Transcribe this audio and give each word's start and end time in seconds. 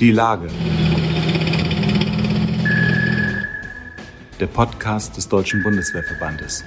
Die 0.00 0.10
Lage. 0.10 0.48
Der 4.40 4.46
Podcast 4.48 5.16
des 5.16 5.28
Deutschen 5.28 5.62
Bundeswehrverbandes. 5.62 6.64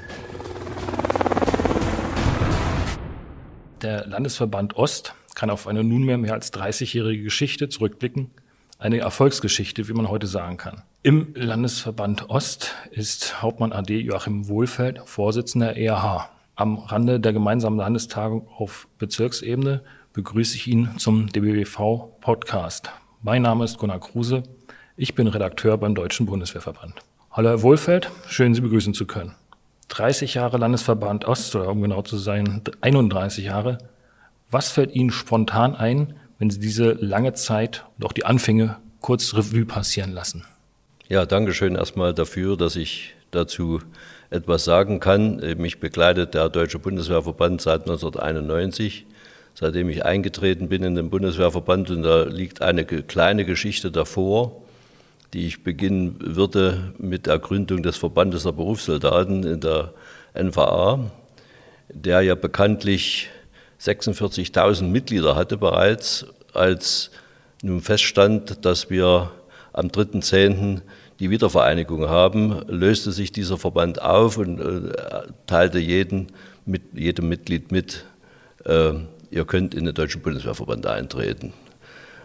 Der 3.82 4.08
Landesverband 4.08 4.78
Ost 4.78 5.14
kann 5.36 5.50
auf 5.50 5.68
eine 5.68 5.84
nunmehr 5.84 6.18
mehr 6.18 6.32
als 6.34 6.54
30-jährige 6.54 7.24
Geschichte 7.24 7.68
zurückblicken. 7.68 8.32
Eine 8.80 9.00
Erfolgsgeschichte, 9.00 9.90
wie 9.90 9.94
man 9.94 10.08
heute 10.08 10.28
sagen 10.28 10.56
kann. 10.56 10.84
Im 11.04 11.34
Landesverband 11.36 12.30
Ost 12.30 12.76
ist 12.92 13.42
Hauptmann 13.42 13.74
AD 13.74 13.94
Joachim 14.00 14.48
Wohlfeld 14.48 15.02
Vorsitzender 15.04 15.76
ERH. 15.76 16.30
Am 16.56 16.78
Rande 16.78 17.20
der 17.20 17.34
gemeinsamen 17.34 17.78
Landestagung 17.78 18.48
auf 18.48 18.88
Bezirksebene 18.98 19.84
begrüße 20.14 20.56
ich 20.56 20.68
ihn 20.68 20.92
zum 20.98 21.28
DBWV 21.28 22.20
Podcast. 22.22 22.90
Mein 23.24 23.42
Name 23.42 23.66
ist 23.66 23.80
Gunnar 23.80 24.00
Kruse. 24.00 24.44
Ich 24.96 25.16
bin 25.16 25.26
Redakteur 25.26 25.76
beim 25.78 25.96
Deutschen 25.96 26.28
Bundeswehrverband. 26.28 26.94
Hallo 27.32 27.50
Herr 27.50 27.62
Wohlfeld, 27.64 28.12
schön 28.28 28.54
Sie 28.54 28.62
begrüßen 28.62 28.94
zu 28.94 29.08
können. 29.08 29.34
30 29.88 30.36
Jahre 30.36 30.58
Landesverband 30.58 31.26
Ost, 31.26 31.56
oder 31.56 31.70
um 31.70 31.82
genau 31.82 32.04
zu 32.04 32.18
sein, 32.18 32.62
31 32.82 33.46
Jahre. 33.46 33.80
Was 34.52 34.70
fällt 34.70 34.94
Ihnen 34.94 35.10
spontan 35.10 35.76
ein, 35.76 36.14
wenn 36.38 36.52
Sie 36.52 36.60
diese 36.60 36.92
lange 36.92 37.34
Zeit 37.34 37.86
und 37.98 38.06
auch 38.06 38.14
die 38.14 38.24
Anfänge 38.24 38.78
kurz 39.02 39.34
Revue 39.34 39.66
passieren 39.66 40.12
lassen? 40.12 40.46
Ja, 41.08 41.26
danke 41.26 41.54
schön 41.54 41.74
erstmal 41.74 42.14
dafür, 42.14 42.56
dass 42.56 42.76
ich 42.76 43.16
dazu 43.32 43.80
etwas 44.30 44.64
sagen 44.64 45.00
kann. 45.00 45.38
Mich 45.58 45.80
begleitet 45.80 46.36
der 46.36 46.50
Deutsche 46.50 46.78
Bundeswehrverband 46.78 47.62
seit 47.62 47.82
1991, 47.82 49.08
seitdem 49.60 49.90
ich 49.90 50.06
eingetreten 50.06 50.70
bin 50.70 50.84
in 50.84 50.94
den 50.94 51.10
Bundeswehrverband. 51.10 51.90
Und 51.90 52.04
da 52.04 52.24
liegt 52.24 52.62
eine 52.62 52.86
kleine 52.86 53.44
Geschichte 53.44 53.90
davor, 53.90 54.62
die 55.34 55.48
ich 55.48 55.64
beginnen 55.64 56.16
würde 56.20 56.94
mit 57.00 57.26
der 57.26 57.40
Gründung 57.40 57.82
des 57.82 57.98
Verbandes 57.98 58.44
der 58.44 58.52
Berufssoldaten 58.52 59.44
in 59.44 59.60
der 59.60 59.94
NVA, 60.40 61.10
der 61.90 62.22
ja 62.22 62.36
bekanntlich 62.36 63.30
46.000 63.82 64.84
Mitglieder 64.84 65.36
hatte 65.36 65.58
bereits, 65.58 66.28
als 66.54 67.10
nun 67.64 67.82
feststand, 67.82 68.64
dass 68.64 68.92
wir 68.92 69.32
am 69.74 69.88
3.10 69.88 70.82
die 71.20 71.32
Wiedervereinigung 71.32 72.08
haben, 72.08 72.62
löste 72.68 73.12
sich 73.12 73.32
dieser 73.32 73.58
Verband 73.58 74.04
auf 74.04 74.38
und 74.38 74.60
äh, 74.60 74.94
teilte 75.48 75.80
jeden, 75.80 76.28
mit, 76.66 76.84
jedem 76.94 77.28
Mitglied 77.28 77.72
mit, 77.72 78.06
äh, 78.66 78.94
ihr 79.32 79.46
könnt 79.46 79.76
in 79.76 79.86
den 79.86 79.94
Deutschen 79.94 80.22
Bundeswehrverband 80.22 80.86
eintreten. 80.88 81.54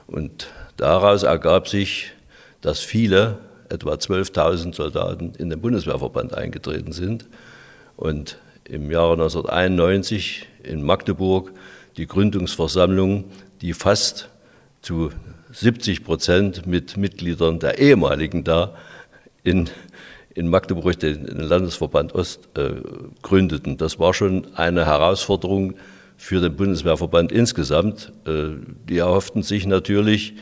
Und 0.07 0.49
daraus 0.77 1.23
ergab 1.23 1.69
sich, 1.69 2.13
dass 2.61 2.81
viele, 2.81 3.39
etwa 3.69 3.95
12.000 3.95 4.75
Soldaten, 4.75 5.33
in 5.39 5.51
den 5.51 5.61
Bundeswehrverband 5.61 6.35
eingetreten 6.35 6.93
sind 6.93 7.27
und 7.97 8.39
im 8.65 8.91
Jahre 8.91 9.13
1991 9.15 10.47
in 10.63 10.83
Magdeburg 10.83 11.53
die 11.97 12.07
Gründungsversammlung, 12.07 13.25
die 13.61 13.73
fast 13.73 14.29
zu 14.83 15.11
70 15.53 16.05
Prozent 16.05 16.67
mit 16.67 16.97
Mitgliedern 16.97 17.59
der 17.59 17.79
ehemaligen 17.79 18.45
da 18.45 18.75
in, 19.43 19.69
in 20.35 20.49
Magdeburg 20.49 20.99
den, 20.99 21.27
Landesverband 21.27 22.15
Ost 22.15 22.49
äh, 22.57 22.75
gründeten. 23.23 23.77
Das 23.77 23.99
war 23.99 24.15
schon 24.15 24.47
eine 24.55 24.87
Herausforderung 24.87 25.75
für 26.23 26.41
den 26.41 26.55
Bundeswehrverband 26.55 27.33
insgesamt. 27.33 28.13
Äh, 28.27 28.51
die 28.89 28.99
erhofften 28.99 29.43
sich 29.43 29.67
natürlich, 29.67 30.35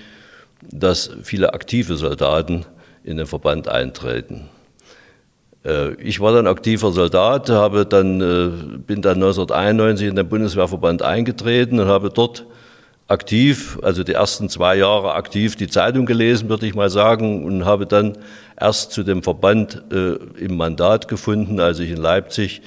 dass 0.71 1.11
viele 1.23 1.55
aktive 1.55 1.97
Soldaten 1.97 2.67
in 3.03 3.17
den 3.17 3.27
Verband 3.27 3.67
eintreten. 3.67 4.51
Äh, 5.65 5.95
ich 5.95 6.21
war 6.21 6.35
dann 6.35 6.47
aktiver 6.47 6.93
Soldat, 6.93 7.49
habe 7.49 7.87
dann, 7.87 8.21
äh, 8.21 8.79
bin 8.87 9.01
dann 9.01 9.17
1991 9.17 10.09
in 10.09 10.17
den 10.17 10.29
Bundeswehrverband 10.29 11.01
eingetreten 11.01 11.81
und 11.81 11.89
habe 11.89 12.11
dort 12.11 12.45
aktiv, 13.09 13.79
also 13.81 14.05
die 14.05 14.13
ersten 14.13 14.51
zwei 14.51 14.77
Jahre 14.77 15.15
aktiv 15.15 15.57
die 15.57 15.67
Zeitung 15.67 16.05
gelesen, 16.05 16.51
würde 16.51 16.67
ich 16.67 16.75
mal 16.75 16.91
sagen, 16.91 17.47
und 17.47 17.65
habe 17.65 17.87
dann 17.87 18.19
erst 18.61 18.93
zu 18.93 19.03
dem 19.03 19.23
Verband 19.23 19.83
äh, 19.91 20.17
im 20.45 20.59
Mandat 20.59 21.09
gefunden, 21.09 21.59
als 21.59 21.79
ich 21.79 21.91
in 21.91 21.97
Leipzig 21.97 22.61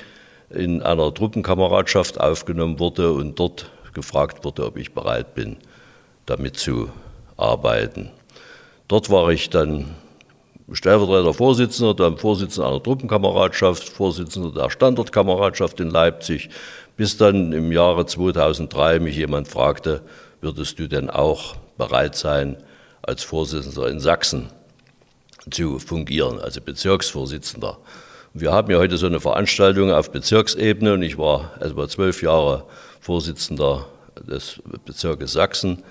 in 0.50 0.82
einer 0.82 1.14
Truppenkameradschaft 1.14 2.20
aufgenommen 2.20 2.80
wurde 2.80 3.12
und 3.12 3.40
dort 3.40 3.72
gefragt 3.94 4.44
wurde, 4.44 4.66
ob 4.66 4.78
ich 4.78 4.94
bereit 4.94 5.36
bin, 5.36 5.58
damit 6.26 6.58
zu 6.58 6.90
arbeiten. 7.38 8.12
Dort 8.88 9.10
war 9.10 9.30
ich 9.30 9.50
dann 9.50 9.96
Stellvertreter 10.72 11.34
Vorsitzender, 11.34 11.94
dann 11.94 12.18
Vorsitzender 12.18 12.70
einer 12.70 12.82
Truppenkameradschaft, 12.82 13.90
Vorsitzender 13.90 14.52
der 14.52 14.70
Standortkameradschaft 14.70 15.80
in 15.80 15.90
Leipzig, 15.90 16.50
bis 16.96 17.18
dann 17.18 17.52
im 17.52 17.72
Jahre 17.72 18.06
2003 18.06 19.00
mich 19.00 19.18
jemand 19.18 19.48
fragte, 19.48 20.02
würdest 20.42 20.80
du 20.80 20.88
denn 20.88 21.10
auch 21.10 21.56
bereit 21.78 22.16
sein, 22.16 22.58
als 23.02 23.24
Vorsitzender 23.24 23.90
in 23.90 24.00
Sachsen 24.00 24.50
zu 25.50 25.80
fungieren, 25.80 26.40
also 26.40 26.62
Bezirksvorsitzender. 26.62 27.78
Wir 28.36 28.52
haben 28.52 28.72
ja 28.72 28.80
heute 28.80 28.98
so 28.98 29.06
eine 29.06 29.20
Veranstaltung 29.20 29.92
auf 29.92 30.10
Bezirksebene 30.10 30.94
und 30.94 31.04
ich 31.04 31.20
war 31.20 31.52
etwa 31.60 31.88
zwölf 31.88 32.24
Jahre 32.24 32.66
Vorsitzender 33.00 33.86
des 34.28 34.60
Bezirkes 34.86 35.34
Sachsen 35.34 35.84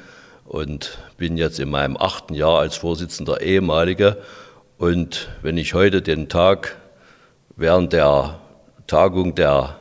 und 0.44 0.98
bin 1.16 1.36
jetzt 1.36 1.60
in 1.60 1.70
meinem 1.70 1.97
achten 1.97 2.34
Jahr 2.34 2.58
als 2.58 2.75
Vorsitzender 2.75 3.42
ehemaliger. 3.42 4.16
Und 4.76 5.28
wenn 5.42 5.56
ich 5.56 5.75
heute 5.75 6.02
den 6.02 6.28
Tag 6.28 6.76
während 7.54 7.92
der 7.92 8.41
Tagung 8.88 9.36
der 9.36 9.76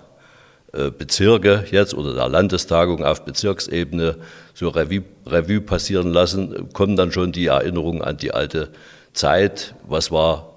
äh, 0.72 0.92
Bezirke 0.92 1.66
jetzt 1.72 1.96
oder 1.96 2.14
der 2.14 2.30
Landestagung 2.30 3.04
auf 3.04 3.26
Bezirksebene 3.26 4.18
so 4.54 4.70
Revue, 4.70 5.02
Revue 5.26 5.62
passieren 5.62 6.14
lassen, 6.14 6.72
kommen 6.74 6.96
dann 6.96 7.12
schon 7.12 7.32
die 7.32 7.48
Erinnerungen 7.48 8.04
an 8.04 8.18
die 8.18 8.36
alte 8.36 8.70
Zeit. 9.14 9.74
Was 9.88 10.12
war 10.12 10.51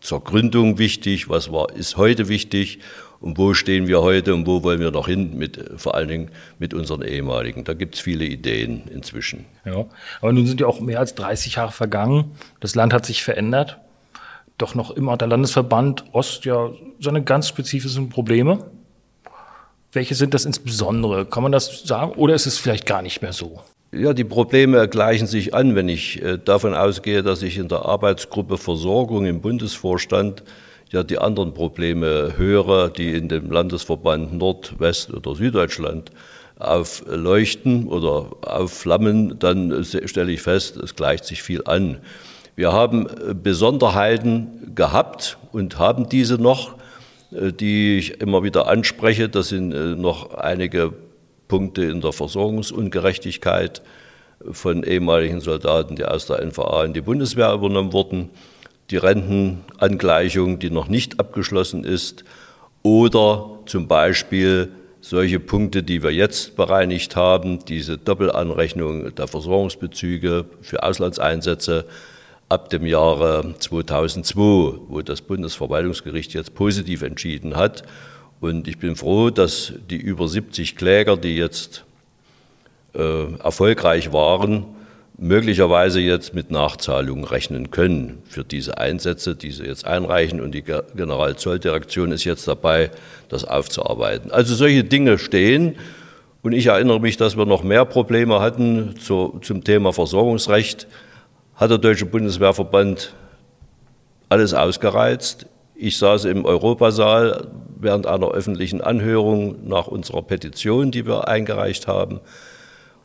zur 0.00 0.24
Gründung 0.24 0.78
wichtig? 0.78 1.28
Was 1.28 1.52
war, 1.52 1.72
ist 1.74 1.96
heute 1.96 2.28
wichtig? 2.28 2.80
Und 3.20 3.36
wo 3.36 3.52
stehen 3.52 3.86
wir 3.86 4.00
heute 4.00 4.34
und 4.34 4.46
wo 4.46 4.62
wollen 4.62 4.80
wir 4.80 4.90
noch 4.90 5.06
hin, 5.06 5.36
mit, 5.36 5.62
vor 5.76 5.94
allen 5.94 6.08
Dingen 6.08 6.30
mit 6.58 6.72
unseren 6.72 7.02
ehemaligen? 7.02 7.64
Da 7.64 7.74
gibt 7.74 7.94
es 7.94 8.00
viele 8.00 8.24
Ideen 8.24 8.88
inzwischen. 8.90 9.44
Ja, 9.66 9.84
aber 10.22 10.32
nun 10.32 10.46
sind 10.46 10.60
ja 10.60 10.66
auch 10.66 10.80
mehr 10.80 10.98
als 10.98 11.14
30 11.14 11.56
Jahre 11.56 11.72
vergangen. 11.72 12.32
Das 12.60 12.74
Land 12.74 12.94
hat 12.94 13.04
sich 13.04 13.22
verändert. 13.22 13.78
Doch 14.56 14.74
noch 14.74 14.90
immer 14.90 15.12
hat 15.12 15.20
der 15.20 15.28
Landesverband 15.28 16.04
Ost 16.12 16.46
ja 16.46 16.70
seine 16.98 17.22
ganz 17.22 17.48
spezifischen 17.48 18.08
Probleme. 18.08 18.70
Welche 19.92 20.14
sind 20.14 20.32
das 20.32 20.46
insbesondere? 20.46 21.26
Kann 21.26 21.42
man 21.42 21.52
das 21.52 21.82
sagen 21.82 22.12
oder 22.12 22.34
ist 22.34 22.46
es 22.46 22.58
vielleicht 22.58 22.86
gar 22.86 23.02
nicht 23.02 23.20
mehr 23.20 23.32
so? 23.32 23.60
Ja, 23.92 24.12
die 24.12 24.22
Probleme 24.22 24.86
gleichen 24.86 25.26
sich 25.26 25.52
an, 25.52 25.74
wenn 25.74 25.88
ich 25.88 26.22
äh, 26.22 26.38
davon 26.38 26.74
ausgehe, 26.74 27.24
dass 27.24 27.42
ich 27.42 27.58
in 27.58 27.66
der 27.66 27.86
Arbeitsgruppe 27.86 28.56
Versorgung 28.56 29.26
im 29.26 29.40
Bundesvorstand 29.40 30.44
ja 30.90 31.02
die 31.02 31.18
anderen 31.18 31.54
Probleme 31.54 32.34
höre, 32.36 32.88
die 32.88 33.14
in 33.14 33.28
dem 33.28 33.50
Landesverband 33.50 34.32
Nord-, 34.32 34.78
West- 34.78 35.12
oder 35.12 35.34
Süddeutschland 35.34 36.12
aufleuchten 36.60 37.88
oder 37.88 38.30
aufflammen, 38.42 39.40
dann 39.40 39.84
stelle 39.84 40.30
ich 40.30 40.42
fest, 40.42 40.76
es 40.76 40.94
gleicht 40.94 41.24
sich 41.24 41.42
viel 41.42 41.62
an. 41.64 41.98
Wir 42.54 42.72
haben 42.72 43.08
äh, 43.08 43.34
Besonderheiten 43.34 44.72
gehabt 44.76 45.36
und 45.50 45.80
haben 45.80 46.08
diese 46.08 46.40
noch. 46.40 46.76
Äh, 47.32 47.52
die 47.52 47.98
ich 47.98 48.20
immer 48.20 48.44
wieder 48.44 48.68
anspreche. 48.68 49.28
Das 49.28 49.48
sind 49.48 49.70
noch 50.00 50.34
einige 50.34 50.92
Punkte 51.50 51.82
in 51.82 52.00
der 52.00 52.12
Versorgungsungerechtigkeit 52.12 53.82
von 54.52 54.84
ehemaligen 54.84 55.40
Soldaten, 55.40 55.96
die 55.96 56.04
aus 56.04 56.26
der 56.26 56.40
NVA 56.46 56.84
in 56.84 56.92
die 56.92 57.00
Bundeswehr 57.00 57.52
übernommen 57.52 57.92
wurden, 57.92 58.30
die 58.90 58.96
Rentenangleichung, 58.96 60.60
die 60.60 60.70
noch 60.70 60.86
nicht 60.86 61.18
abgeschlossen 61.18 61.82
ist, 61.82 62.24
oder 62.84 63.58
zum 63.66 63.88
Beispiel 63.88 64.70
solche 65.00 65.40
Punkte, 65.40 65.82
die 65.82 66.04
wir 66.04 66.12
jetzt 66.12 66.54
bereinigt 66.54 67.16
haben, 67.16 67.64
diese 67.64 67.98
Doppelanrechnung 67.98 69.12
der 69.12 69.26
Versorgungsbezüge 69.26 70.44
für 70.60 70.84
Auslandseinsätze, 70.84 71.84
ab 72.48 72.68
dem 72.68 72.86
Jahre 72.86 73.54
2002, 73.58 74.34
wo 74.88 75.02
das 75.02 75.20
Bundesverwaltungsgericht 75.20 76.32
jetzt 76.34 76.54
positiv 76.54 77.02
entschieden 77.02 77.56
hat. 77.56 77.82
Und 78.40 78.68
ich 78.68 78.78
bin 78.78 78.96
froh, 78.96 79.30
dass 79.30 79.74
die 79.90 79.98
über 79.98 80.26
70 80.26 80.76
Kläger, 80.76 81.16
die 81.16 81.36
jetzt 81.36 81.84
äh, 82.94 83.34
erfolgreich 83.34 84.12
waren, 84.12 84.64
möglicherweise 85.18 86.00
jetzt 86.00 86.32
mit 86.32 86.50
Nachzahlungen 86.50 87.24
rechnen 87.24 87.70
können 87.70 88.22
für 88.24 88.42
diese 88.42 88.78
Einsätze, 88.78 89.36
die 89.36 89.50
sie 89.50 89.64
jetzt 89.64 89.86
einreichen. 89.86 90.40
Und 90.40 90.52
die 90.52 90.62
Generalzolldirektion 90.62 92.10
ist 92.12 92.24
jetzt 92.24 92.48
dabei, 92.48 92.90
das 93.28 93.44
aufzuarbeiten. 93.44 94.30
Also 94.30 94.54
solche 94.54 94.82
Dinge 94.82 95.18
stehen. 95.18 95.76
Und 96.42 96.52
ich 96.52 96.66
erinnere 96.66 97.00
mich, 97.00 97.18
dass 97.18 97.36
wir 97.36 97.44
noch 97.44 97.62
mehr 97.62 97.84
Probleme 97.84 98.40
hatten 98.40 98.94
zu, 98.98 99.38
zum 99.42 99.62
Thema 99.62 99.92
Versorgungsrecht 99.92 100.86
hat 101.54 101.70
der 101.70 101.76
Deutsche 101.76 102.06
Bundeswehrverband 102.06 103.12
alles 104.30 104.54
ausgereizt. 104.54 105.44
Ich 105.74 105.98
saß 105.98 106.24
im 106.24 106.46
Europasaal 106.46 107.48
während 107.82 108.06
einer 108.06 108.30
öffentlichen 108.30 108.80
Anhörung 108.80 109.66
nach 109.66 109.86
unserer 109.86 110.22
Petition, 110.22 110.90
die 110.90 111.06
wir 111.06 111.28
eingereicht 111.28 111.86
haben, 111.86 112.20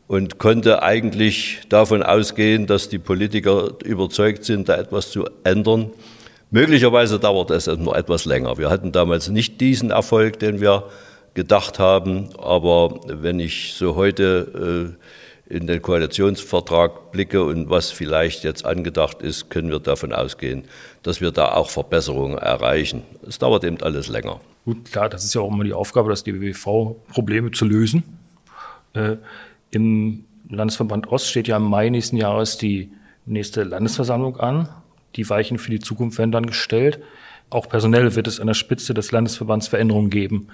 und 0.08 0.38
konnte 0.38 0.82
eigentlich 0.82 1.60
davon 1.68 2.02
ausgehen, 2.02 2.66
dass 2.66 2.88
die 2.88 2.98
Politiker 2.98 3.70
überzeugt 3.84 4.44
sind, 4.44 4.68
da 4.68 4.76
etwas 4.76 5.10
zu 5.10 5.28
ändern. 5.42 5.90
Möglicherweise 6.50 7.18
dauert 7.18 7.50
es 7.50 7.66
noch 7.66 7.94
etwas 7.94 8.24
länger. 8.24 8.56
Wir 8.56 8.70
hatten 8.70 8.92
damals 8.92 9.28
nicht 9.28 9.60
diesen 9.60 9.90
Erfolg, 9.90 10.38
den 10.38 10.60
wir 10.60 10.84
gedacht 11.34 11.78
haben, 11.78 12.28
aber 12.38 13.00
wenn 13.06 13.40
ich 13.40 13.74
so 13.74 13.96
heute 13.96 14.94
äh, 14.96 15.04
in 15.48 15.66
den 15.66 15.80
Koalitionsvertrag 15.80 17.12
blicke 17.12 17.44
und 17.44 17.70
was 17.70 17.90
vielleicht 17.90 18.42
jetzt 18.42 18.64
angedacht 18.64 19.22
ist, 19.22 19.48
können 19.48 19.70
wir 19.70 19.78
davon 19.78 20.12
ausgehen, 20.12 20.64
dass 21.02 21.20
wir 21.20 21.30
da 21.30 21.52
auch 21.52 21.70
Verbesserungen 21.70 22.36
erreichen. 22.38 23.02
Es 23.26 23.38
dauert 23.38 23.64
eben 23.64 23.80
alles 23.80 24.08
länger. 24.08 24.40
Gut, 24.64 24.90
klar, 24.90 25.08
das 25.08 25.24
ist 25.24 25.34
ja 25.34 25.40
auch 25.40 25.52
immer 25.52 25.62
die 25.62 25.72
Aufgabe, 25.72 26.10
das 26.10 26.24
DBWV 26.24 26.96
Probleme 27.08 27.52
zu 27.52 27.64
lösen. 27.64 28.02
Äh, 28.94 29.16
Im 29.70 30.24
Landesverband 30.48 31.08
Ost 31.08 31.28
steht 31.28 31.46
ja 31.48 31.56
im 31.56 31.64
Mai 31.64 31.88
nächsten 31.90 32.16
Jahres 32.16 32.58
die 32.58 32.90
nächste 33.24 33.62
Landesversammlung 33.62 34.38
an. 34.38 34.68
Die 35.14 35.28
Weichen 35.28 35.58
für 35.58 35.70
die 35.70 35.80
Zukunft 35.80 36.18
werden 36.18 36.32
dann 36.32 36.46
gestellt. 36.46 37.00
Auch 37.50 37.68
personell 37.68 38.16
wird 38.16 38.26
es 38.26 38.40
an 38.40 38.48
der 38.48 38.54
Spitze 38.54 38.94
des 38.94 39.12
Landesverbands 39.12 39.68
Veränderungen 39.68 40.10
geben. 40.10 40.48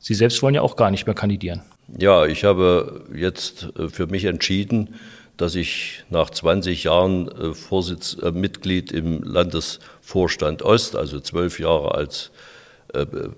Sie 0.00 0.14
selbst 0.14 0.42
wollen 0.42 0.54
ja 0.54 0.62
auch 0.62 0.76
gar 0.76 0.90
nicht 0.90 1.06
mehr 1.06 1.14
kandidieren. 1.14 1.62
Ja, 1.96 2.24
ich 2.26 2.44
habe 2.44 3.04
jetzt 3.14 3.68
äh, 3.78 3.88
für 3.88 4.06
mich 4.06 4.24
entschieden, 4.24 4.94
dass 5.36 5.54
ich 5.54 6.04
nach 6.10 6.30
20 6.30 6.84
Jahren 6.84 7.28
äh, 7.28 7.54
Vorsitz, 7.54 8.16
äh, 8.22 8.30
Mitglied 8.30 8.92
im 8.92 9.22
Landesvorstand 9.22 10.62
Ost, 10.62 10.96
also 10.96 11.20
zwölf 11.20 11.60
Jahre 11.60 11.94
als 11.94 12.30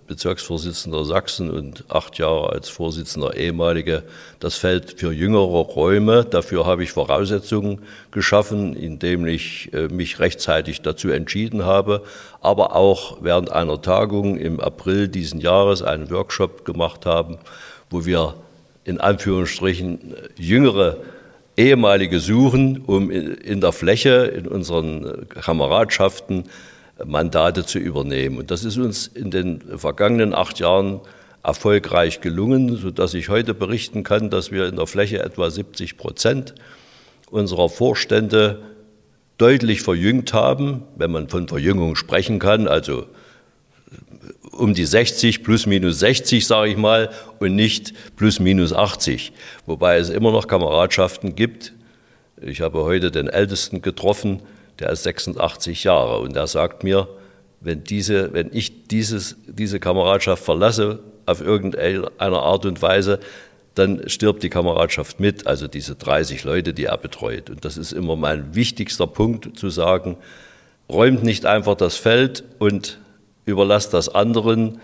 Bezirksvorsitzender 0.07 1.05
Sachsen 1.05 1.51
und 1.51 1.85
acht 1.89 2.19
Jahre 2.19 2.51
als 2.51 2.69
Vorsitzender 2.69 3.37
ehemalige 3.37 4.03
das 4.41 4.57
Feld 4.57 4.95
für 4.99 5.13
jüngere 5.13 5.43
Räume. 5.43 6.25
Dafür 6.25 6.67
habe 6.67 6.83
ich 6.85 6.93
Voraussetzungen 6.93 7.83
geschaffen, 8.11 8.75
indem 8.75 9.27
ich 9.27 9.73
äh, 9.73 9.89
mich 9.89 10.21
rechtzeitig 10.21 10.83
dazu 10.83 11.11
entschieden 11.11 11.65
habe, 11.65 12.03
aber 12.41 12.75
auch 12.75 13.19
während 13.21 13.53
einer 13.53 13.81
Tagung 13.81 14.39
im 14.39 14.61
April 14.61 15.09
diesen 15.09 15.41
Jahres 15.41 15.83
einen 15.83 16.11
Workshop 16.11 16.65
gemacht 16.65 17.07
haben, 17.07 17.39
wo 17.91 18.05
wir 18.05 18.35
in 18.85 19.01
Anführungsstrichen 19.01 20.15
jüngere 20.37 20.97
ehemalige 21.57 22.21
suchen, 22.21 22.83
um 22.87 23.11
in 23.11 23.61
der 23.61 23.73
Fläche, 23.73 24.25
in 24.25 24.49
unseren 24.49 25.29
Kameradschaften 25.29 26.45
Mandate 27.05 27.65
zu 27.65 27.79
übernehmen. 27.79 28.39
Und 28.39 28.51
das 28.51 28.65
ist 28.65 28.79
uns 28.79 29.07
in 29.07 29.31
den 29.31 29.61
vergangenen 29.79 30.35
acht 30.35 30.59
Jahren 30.59 31.01
erfolgreich 31.43 32.21
gelungen, 32.21 32.77
sodass 32.77 33.15
ich 33.15 33.29
heute 33.29 33.55
berichten 33.55 34.05
kann, 34.05 34.31
dass 34.31 34.53
wir 34.53 34.67
in 34.67 34.77
der 34.77 34.87
Fläche 34.87 35.23
etwa 35.23 35.51
70 35.51 35.97
Prozent 35.97 36.55
unserer 37.31 37.69
Vorstände 37.69 38.63
deutlich 39.39 39.83
verjüngt 39.83 40.33
haben, 40.35 40.83
wenn 40.97 41.11
man 41.11 41.29
von 41.29 41.49
Verjüngung 41.49 41.97
sprechen 41.97 42.39
kann, 42.39 42.69
also 42.69 43.07
um 44.53 44.75
die 44.75 44.85
60 44.85 45.43
plus 45.43 45.67
minus 45.67 45.99
60, 45.99 46.47
sage 46.47 46.71
ich 46.71 46.77
mal, 46.77 47.11
und 47.41 47.57
nicht 47.57 47.93
plus 48.17 48.39
minus 48.39 48.73
80. 48.73 49.33
Wobei 49.67 49.97
es 49.97 50.11
immer 50.11 50.31
noch 50.31 50.47
Kameradschaften 50.47 51.35
gibt. 51.35 51.73
Ich 52.41 52.61
habe 52.61 52.85
heute 52.85 53.11
den 53.11 53.29
Ältesten 53.29 53.83
getroffen, 53.83 54.43
der 54.79 54.91
ist 54.91 55.03
86 55.05 55.85
Jahre 55.85 56.21
und 56.21 56.35
der 56.35 56.47
sagt 56.47 56.85
mir, 56.85 57.09
wenn, 57.61 57.85
diese, 57.85 58.33
wenn 58.33 58.51
ich 58.53 58.89
dieses, 58.89 59.37
diese 59.47 59.79
Kameradschaft 59.81 60.45
verlasse 60.45 61.01
auf 61.27 61.41
irgendeine 61.41 62.11
Art 62.19 62.67
und 62.67 62.83
Weise, 62.83 63.21
dann 63.75 64.09
stirbt 64.09 64.43
die 64.43 64.51
Kameradschaft 64.51 65.21
mit, 65.21 65.47
also 65.47 65.69
diese 65.69 65.95
30 65.95 66.45
Leute, 66.45 66.75
die 66.75 66.87
er 66.87 66.99
betreut. 66.99 67.49
Und 67.49 67.65
das 67.65 67.79
ist 67.79 67.93
immer 67.93 68.17
mein 68.17 68.55
wichtigster 68.55 69.07
Punkt, 69.07 69.59
zu 69.59 69.71
sagen, 69.71 70.17
räumt 70.91 71.23
nicht 71.23 71.47
einfach 71.47 71.77
das 71.77 71.97
Feld 71.97 72.45
und 72.59 72.99
überlasst 73.47 73.95
das 73.95 74.09
anderen 74.09 74.81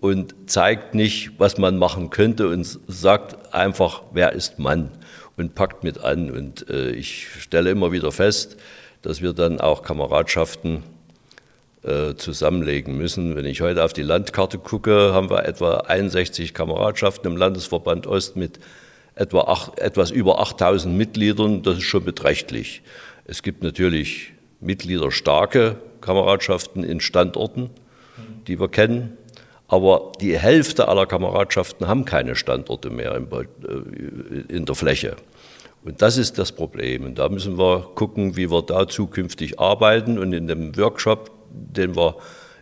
und 0.00 0.34
zeigt 0.46 0.94
nicht, 0.94 1.32
was 1.38 1.58
man 1.58 1.78
machen 1.78 2.10
könnte 2.10 2.48
und 2.48 2.64
sagt 2.88 3.54
einfach, 3.54 4.02
wer 4.12 4.32
ist 4.32 4.58
Mann 4.58 4.90
und 5.36 5.54
packt 5.54 5.84
mit 5.84 5.98
an. 5.98 6.30
Und 6.30 6.68
äh, 6.68 6.90
ich 6.90 7.28
stelle 7.40 7.70
immer 7.70 7.92
wieder 7.92 8.10
fest, 8.12 8.56
dass 9.06 9.22
wir 9.22 9.34
dann 9.34 9.60
auch 9.60 9.84
Kameradschaften 9.84 10.82
äh, 11.84 12.14
zusammenlegen 12.16 12.98
müssen. 12.98 13.36
Wenn 13.36 13.46
ich 13.46 13.60
heute 13.60 13.84
auf 13.84 13.92
die 13.92 14.02
Landkarte 14.02 14.58
gucke, 14.58 15.12
haben 15.14 15.30
wir 15.30 15.44
etwa 15.44 15.76
61 15.76 16.52
Kameradschaften 16.52 17.28
im 17.28 17.36
Landesverband 17.36 18.08
Ost 18.08 18.34
mit 18.34 18.58
etwa 19.14 19.42
acht, 19.42 19.78
etwas 19.78 20.10
über 20.10 20.40
8000 20.40 20.96
Mitgliedern. 20.96 21.62
Das 21.62 21.76
ist 21.76 21.84
schon 21.84 22.04
beträchtlich. 22.04 22.82
Es 23.26 23.44
gibt 23.44 23.62
natürlich 23.62 24.32
mitgliederstarke 24.60 25.76
Kameradschaften 26.00 26.82
in 26.82 27.00
Standorten, 27.00 27.70
die 28.48 28.58
wir 28.58 28.68
kennen. 28.68 29.16
Aber 29.68 30.10
die 30.20 30.36
Hälfte 30.36 30.88
aller 30.88 31.06
Kameradschaften 31.06 31.86
haben 31.86 32.04
keine 32.04 32.34
Standorte 32.34 32.90
mehr 32.90 33.14
äh, 33.14 34.52
in 34.52 34.64
der 34.64 34.74
Fläche. 34.74 35.14
Und 35.86 36.02
das 36.02 36.18
ist 36.18 36.36
das 36.36 36.50
Problem. 36.50 37.04
Und 37.04 37.18
da 37.18 37.28
müssen 37.28 37.58
wir 37.58 37.88
gucken, 37.94 38.36
wie 38.36 38.50
wir 38.50 38.62
da 38.62 38.88
zukünftig 38.88 39.60
arbeiten. 39.60 40.18
Und 40.18 40.32
in 40.32 40.48
dem 40.48 40.76
Workshop, 40.76 41.30
den 41.50 41.94
wir 41.94 42.16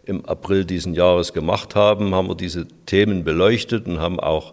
im 0.05 0.27
April 0.27 0.67
diesen 0.67 0.93
Jahres 0.93 1.33
gemacht 1.33 1.75
haben, 1.75 2.15
haben 2.15 2.29
wir 2.29 2.35
diese 2.35 2.67
Themen 2.85 3.25
beleuchtet 3.25 3.87
und 3.87 3.99
haben 3.99 4.21
auch 4.21 4.53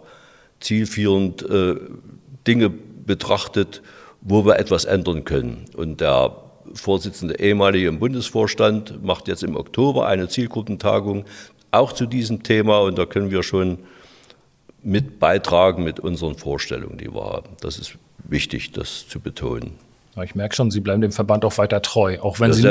zielführend 0.60 1.42
äh, 1.42 1.74
Dinge 2.46 2.70
betrachtet, 2.70 3.82
wo 4.22 4.46
wir 4.46 4.58
etwas 4.58 4.86
ändern 4.86 5.24
können. 5.24 5.66
Und 5.76 6.00
der 6.00 6.34
Vorsitzende 6.72 7.38
ehemalige 7.38 7.88
im 7.88 7.98
Bundesvorstand 7.98 9.04
macht 9.04 9.28
jetzt 9.28 9.42
im 9.42 9.54
Oktober 9.54 10.06
eine 10.06 10.28
Zielgruppentagung 10.28 11.26
auch 11.72 11.92
zu 11.92 12.06
diesem 12.06 12.42
Thema 12.42 12.80
und 12.80 12.96
da 12.96 13.04
können 13.04 13.30
wir 13.30 13.42
schon 13.42 13.78
mit 14.82 15.18
beitragen 15.18 15.84
mit 15.84 16.00
unseren 16.00 16.36
Vorstellungen, 16.36 16.98
die 16.98 17.12
wir 17.12 17.24
haben. 17.24 17.50
Das 17.60 17.78
ist 17.78 17.98
wichtig, 18.32 18.72
das 18.72 19.06
zu 19.08 19.20
betonen. 19.20 19.74
Ich 20.22 20.34
merke 20.34 20.54
schon, 20.54 20.70
Sie 20.70 20.80
bleiben 20.80 21.00
dem 21.00 21.12
Verband 21.12 21.44
auch 21.44 21.56
weiter 21.56 21.80
treu. 21.80 22.18
Auch 22.20 22.38
wenn 22.38 22.52
Sie 22.52 22.66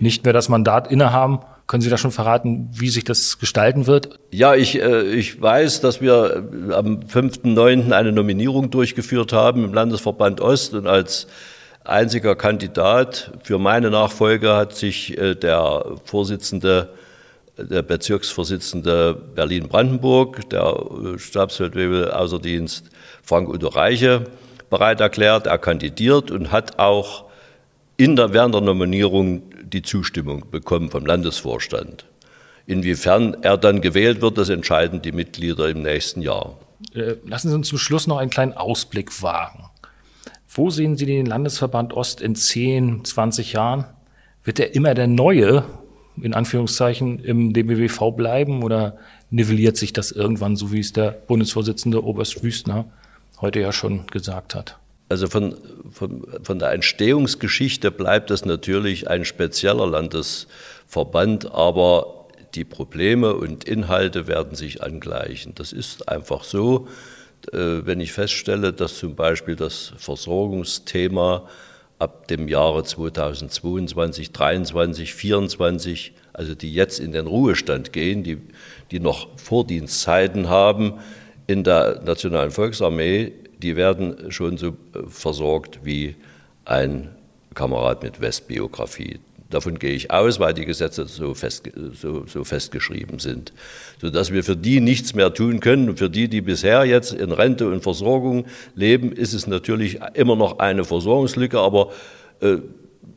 nicht 0.00 0.24
mehr 0.24 0.32
das 0.32 0.48
Mandat 0.48 0.90
innehaben, 0.90 1.40
können 1.66 1.80
Sie 1.80 1.90
da 1.90 1.98
schon 1.98 2.12
verraten, 2.12 2.68
wie 2.72 2.90
sich 2.90 3.02
das 3.02 3.38
gestalten 3.38 3.88
wird? 3.88 4.20
Ja, 4.30 4.54
ich, 4.54 4.80
äh, 4.80 5.02
ich 5.02 5.40
weiß, 5.40 5.80
dass 5.80 6.00
wir 6.00 6.48
am 6.70 7.00
5.9. 7.00 7.90
eine 7.90 8.12
Nominierung 8.12 8.70
durchgeführt 8.70 9.32
haben 9.32 9.64
im 9.64 9.74
Landesverband 9.74 10.40
Ost 10.40 10.74
und 10.74 10.86
als 10.86 11.26
einziger 11.82 12.36
Kandidat 12.36 13.32
für 13.42 13.58
meine 13.58 13.90
Nachfolge 13.90 14.54
hat 14.54 14.76
sich 14.76 15.18
äh, 15.18 15.34
der 15.34 15.84
Vorsitzende 16.04 16.90
der 17.58 17.82
Bezirksvorsitzende 17.82 19.14
Berlin-Brandenburg, 19.34 20.48
der 20.50 20.62
äh, 21.14 21.18
Stabsfeldwebel 21.18 22.10
Außerdienst 22.10 22.90
Frank 23.22 23.48
Udo 23.48 23.68
Reiche, 23.68 24.24
bereit 24.70 25.00
erklärt. 25.00 25.46
Er 25.46 25.58
kandidiert 25.58 26.30
und 26.30 26.52
hat 26.52 26.78
auch 26.78 27.24
in 27.96 28.16
der, 28.16 28.32
während 28.32 28.54
der 28.54 28.62
Nominierung 28.62 29.42
die 29.62 29.82
Zustimmung 29.82 30.50
bekommen 30.50 30.90
vom 30.90 31.06
Landesvorstand. 31.06 32.06
Inwiefern 32.66 33.36
er 33.42 33.56
dann 33.56 33.80
gewählt 33.80 34.20
wird, 34.20 34.38
das 34.38 34.48
entscheiden 34.48 35.00
die 35.00 35.12
Mitglieder 35.12 35.68
im 35.68 35.82
nächsten 35.82 36.20
Jahr. 36.20 36.58
Äh, 36.94 37.14
lassen 37.24 37.48
Sie 37.48 37.54
uns 37.54 37.68
zum 37.68 37.78
Schluss 37.78 38.06
noch 38.06 38.18
einen 38.18 38.30
kleinen 38.30 38.52
Ausblick 38.52 39.22
wagen. 39.22 39.64
Wo 40.48 40.70
sehen 40.70 40.96
Sie 40.96 41.06
den 41.06 41.26
Landesverband 41.26 41.92
Ost 41.94 42.20
in 42.20 42.34
10, 42.34 43.04
20 43.04 43.52
Jahren? 43.52 43.84
Wird 44.42 44.58
er 44.58 44.74
immer 44.74 44.94
der 44.94 45.06
Neue, 45.06 45.64
in 46.20 46.34
Anführungszeichen, 46.34 47.18
im 47.20 47.52
DBWV 47.52 48.12
bleiben 48.16 48.62
oder 48.62 48.96
nivelliert 49.30 49.76
sich 49.76 49.92
das 49.92 50.12
irgendwann, 50.12 50.56
so 50.56 50.72
wie 50.72 50.80
es 50.80 50.92
der 50.92 51.10
Bundesvorsitzende 51.10 52.02
Oberst 52.02 52.42
Wüstner 52.42 52.86
heute 53.40 53.60
ja 53.60 53.72
schon 53.72 54.06
gesagt 54.06 54.54
hat. 54.54 54.78
Also 55.08 55.28
von, 55.28 55.56
von, 55.90 56.26
von 56.42 56.58
der 56.58 56.72
Entstehungsgeschichte 56.72 57.90
bleibt 57.90 58.30
es 58.30 58.44
natürlich 58.44 59.08
ein 59.08 59.24
spezieller 59.24 59.86
Landesverband, 59.86 61.52
aber 61.52 62.26
die 62.54 62.64
Probleme 62.64 63.34
und 63.34 63.64
Inhalte 63.64 64.26
werden 64.26 64.56
sich 64.56 64.82
angleichen. 64.82 65.52
Das 65.54 65.72
ist 65.72 66.08
einfach 66.08 66.42
so. 66.42 66.88
Äh, 67.52 67.86
wenn 67.86 68.00
ich 68.00 68.12
feststelle, 68.12 68.72
dass 68.72 68.98
zum 68.98 69.14
Beispiel 69.14 69.54
das 69.54 69.92
Versorgungsthema 69.96 71.48
ab 71.98 72.28
dem 72.28 72.48
Jahre 72.48 72.82
2022, 72.82 74.32
2023, 74.32 75.12
2024, 75.12 76.12
also 76.32 76.54
die 76.54 76.72
jetzt 76.72 76.98
in 76.98 77.12
den 77.12 77.26
Ruhestand 77.26 77.92
gehen, 77.92 78.22
die, 78.22 78.38
die 78.90 79.00
noch 79.00 79.28
Vordienstzeiten 79.38 80.48
haben, 80.48 80.94
in 81.46 81.64
der 81.64 82.02
Nationalen 82.04 82.50
Volksarmee, 82.50 83.32
die 83.62 83.76
werden 83.76 84.30
schon 84.30 84.58
so 84.58 84.68
äh, 84.68 84.72
versorgt 85.08 85.80
wie 85.84 86.16
ein 86.64 87.10
Kamerad 87.54 88.02
mit 88.02 88.20
Westbiografie. 88.20 89.18
Davon 89.48 89.78
gehe 89.78 89.92
ich 89.92 90.10
aus, 90.10 90.40
weil 90.40 90.54
die 90.54 90.64
Gesetze 90.64 91.06
so, 91.06 91.32
fest, 91.34 91.70
so, 91.92 92.26
so 92.26 92.42
festgeschrieben 92.42 93.20
sind, 93.20 93.52
sodass 94.00 94.32
wir 94.32 94.42
für 94.42 94.56
die 94.56 94.80
nichts 94.80 95.14
mehr 95.14 95.32
tun 95.32 95.60
können. 95.60 95.96
Für 95.96 96.10
die, 96.10 96.28
die 96.28 96.40
bisher 96.40 96.84
jetzt 96.84 97.12
in 97.12 97.30
Rente 97.30 97.68
und 97.68 97.82
Versorgung 97.82 98.46
leben, 98.74 99.12
ist 99.12 99.34
es 99.34 99.46
natürlich 99.46 100.00
immer 100.14 100.34
noch 100.34 100.58
eine 100.58 100.84
Versorgungslücke, 100.84 101.60
aber 101.60 101.92
äh, 102.40 102.56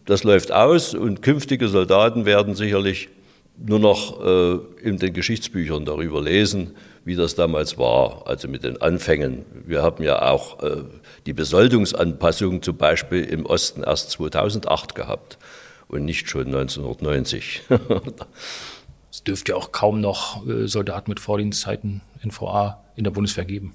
das 0.05 0.23
läuft 0.23 0.51
aus 0.51 0.93
und 0.93 1.23
künftige 1.23 1.67
Soldaten 1.67 2.25
werden 2.25 2.55
sicherlich 2.55 3.09
nur 3.57 3.79
noch 3.79 4.23
äh, 4.23 4.59
in 4.87 4.97
den 4.97 5.13
Geschichtsbüchern 5.13 5.85
darüber 5.85 6.21
lesen, 6.21 6.71
wie 7.09 7.15
das 7.15 7.33
damals 7.33 7.79
war, 7.79 8.27
also 8.27 8.47
mit 8.47 8.63
den 8.63 8.79
Anfängen. 8.83 9.43
Wir 9.65 9.81
haben 9.81 10.03
ja 10.03 10.21
auch 10.29 10.61
äh, 10.61 10.83
die 11.25 11.33
Besoldungsanpassung 11.33 12.61
zum 12.61 12.77
Beispiel 12.77 13.23
im 13.23 13.47
Osten 13.47 13.81
erst 13.81 14.11
2008 14.11 14.93
gehabt 14.93 15.39
und 15.87 16.05
nicht 16.05 16.29
schon 16.29 16.45
1990. 16.45 17.63
es 19.11 19.23
dürfte 19.23 19.53
ja 19.53 19.57
auch 19.57 19.71
kaum 19.71 20.01
noch 20.01 20.47
äh, 20.47 20.67
Soldaten 20.67 21.09
mit 21.09 21.19
Vordienstzeiten 21.19 22.01
in 22.21 22.31
VA 22.31 22.83
in 22.95 23.05
der 23.05 23.11
Bundeswehr 23.11 23.45
geben. 23.45 23.73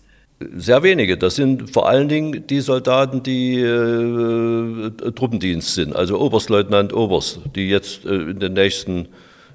Sehr 0.57 0.85
wenige. 0.85 1.19
Das 1.19 1.35
sind 1.35 1.73
vor 1.73 1.89
allen 1.89 2.09
Dingen 2.09 2.47
die 2.47 2.61
Soldaten, 2.61 3.25
die 3.25 3.59
äh, 3.59 4.91
Truppendienst 5.11 5.75
sind, 5.75 5.97
also 5.97 6.21
Oberstleutnant, 6.21 6.93
Oberst, 6.93 7.41
die 7.57 7.69
jetzt 7.69 8.05
äh, 8.05 8.15
in 8.15 8.39
den 8.39 8.53
nächsten 8.53 9.09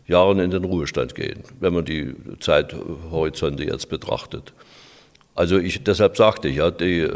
Jahren 0.10 0.40
in 0.40 0.52
den 0.52 0.64
Ruhestand 0.64 1.16
gehen, 1.16 1.44
wenn 1.60 1.74
man 1.74 1.86
die 1.86 2.14
Zeithorizonte 2.40 3.64
jetzt 3.64 3.90
betrachtet. 3.90 4.54
Also 5.36 5.58
ich, 5.58 5.84
deshalb 5.84 6.18
sagte 6.18 6.50
ich 6.50 6.58
ja, 6.58 6.70
die, 6.70 7.08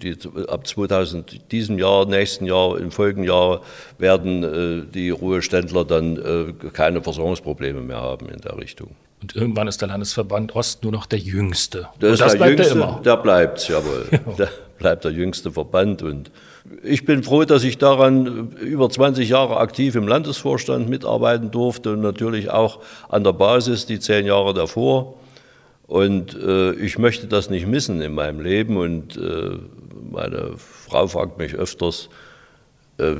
die, 0.00 0.16
ab 0.46 0.68
2000, 0.68 1.50
diesem 1.50 1.78
Jahr, 1.78 2.06
nächsten 2.06 2.46
Jahr, 2.46 2.78
im 2.78 2.92
folgenden 2.92 3.28
Jahr 3.28 3.60
werden 3.98 4.44
äh, 4.44 4.86
die 4.92 5.10
Ruheständler 5.10 5.84
dann 5.84 6.16
äh, 6.16 6.68
keine 6.70 7.02
Versorgungsprobleme 7.02 7.80
mehr 7.80 8.00
haben 8.00 8.28
in 8.28 8.40
der 8.40 8.56
Richtung. 8.56 8.90
Und 9.20 9.34
irgendwann 9.34 9.66
ist 9.66 9.80
der 9.80 9.88
Landesverband 9.88 10.54
Ost 10.54 10.84
nur 10.84 10.92
noch 10.92 11.06
der 11.06 11.18
jüngste. 11.18 11.88
Das, 11.98 12.20
das 12.20 12.36
bleibt 12.36 12.58
jüngste, 12.58 12.74
immer. 12.74 13.00
Der 13.04 13.16
bleibt, 13.16 13.68
jawohl. 13.68 14.06
Ja. 14.10 14.18
Der 14.38 14.48
bleibt 14.82 15.04
der 15.04 15.12
jüngste 15.12 15.52
Verband. 15.52 16.02
Und 16.02 16.32
ich 16.82 17.04
bin 17.04 17.22
froh, 17.22 17.44
dass 17.44 17.62
ich 17.62 17.78
daran 17.78 18.50
über 18.60 18.90
20 18.90 19.28
Jahre 19.28 19.58
aktiv 19.58 19.94
im 19.94 20.08
Landesvorstand 20.08 20.88
mitarbeiten 20.88 21.52
durfte 21.52 21.92
und 21.92 22.00
natürlich 22.00 22.50
auch 22.50 22.80
an 23.08 23.22
der 23.22 23.32
Basis 23.32 23.86
die 23.86 24.00
zehn 24.00 24.26
Jahre 24.26 24.54
davor. 24.54 25.14
Und 25.86 26.34
äh, 26.34 26.72
ich 26.72 26.98
möchte 26.98 27.28
das 27.28 27.48
nicht 27.48 27.68
missen 27.68 28.00
in 28.00 28.12
meinem 28.12 28.40
Leben. 28.40 28.76
Und 28.76 29.16
äh, 29.16 29.56
meine 30.10 30.54
Frau 30.56 31.06
fragt 31.06 31.38
mich 31.38 31.54
öfters, 31.54 32.08
äh, 32.98 33.14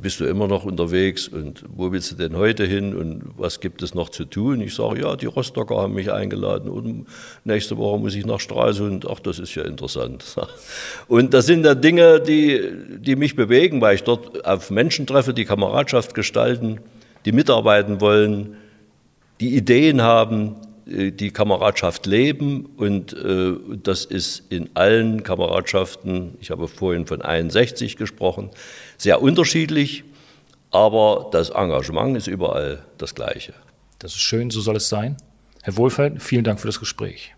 bist 0.00 0.20
du 0.20 0.24
immer 0.24 0.48
noch 0.48 0.64
unterwegs 0.64 1.28
und 1.28 1.64
wo 1.68 1.92
willst 1.92 2.12
du 2.12 2.16
denn 2.16 2.36
heute 2.36 2.64
hin 2.64 2.94
und 2.94 3.22
was 3.36 3.60
gibt 3.60 3.82
es 3.82 3.94
noch 3.94 4.08
zu 4.08 4.24
tun? 4.24 4.60
Ich 4.60 4.74
sage, 4.74 5.02
ja, 5.02 5.16
die 5.16 5.26
Rostocker 5.26 5.76
haben 5.76 5.94
mich 5.94 6.10
eingeladen 6.10 6.70
und 6.70 7.06
nächste 7.44 7.76
Woche 7.76 7.98
muss 7.98 8.14
ich 8.14 8.24
nach 8.24 8.40
Stralsund. 8.40 9.06
Ach, 9.08 9.20
das 9.20 9.38
ist 9.38 9.54
ja 9.54 9.64
interessant. 9.64 10.24
Und 11.08 11.34
das 11.34 11.46
sind 11.46 11.64
da 11.64 11.74
Dinge, 11.74 12.20
die, 12.20 12.60
die 12.98 13.16
mich 13.16 13.36
bewegen, 13.36 13.80
weil 13.80 13.96
ich 13.96 14.04
dort 14.04 14.44
auf 14.44 14.70
Menschen 14.70 15.06
treffe, 15.06 15.34
die 15.34 15.44
Kameradschaft 15.44 16.14
gestalten, 16.14 16.80
die 17.24 17.32
mitarbeiten 17.32 18.00
wollen, 18.00 18.56
die 19.40 19.56
Ideen 19.56 20.02
haben, 20.02 20.56
die 20.90 21.30
Kameradschaft 21.30 22.06
leben 22.06 22.66
und 22.76 23.12
äh, 23.12 23.52
das 23.82 24.04
ist 24.04 24.50
in 24.50 24.70
allen 24.74 25.22
Kameradschaften, 25.22 26.36
ich 26.40 26.50
habe 26.50 26.66
vorhin 26.68 27.06
von 27.06 27.22
61 27.22 27.96
gesprochen, 27.96 28.50
sehr 28.98 29.22
unterschiedlich, 29.22 30.04
aber 30.70 31.28
das 31.32 31.50
Engagement 31.50 32.16
ist 32.16 32.26
überall 32.26 32.84
das 32.98 33.14
gleiche. 33.14 33.54
Das 33.98 34.12
ist 34.12 34.20
schön, 34.20 34.50
so 34.50 34.60
soll 34.60 34.76
es 34.76 34.88
sein. 34.88 35.16
Herr 35.62 35.76
Wohlfeld, 35.76 36.22
vielen 36.22 36.44
Dank 36.44 36.60
für 36.60 36.68
das 36.68 36.80
Gespräch. 36.80 37.34